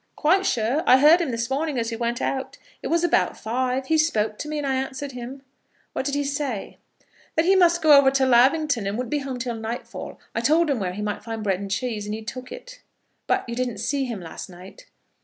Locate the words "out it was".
2.23-3.03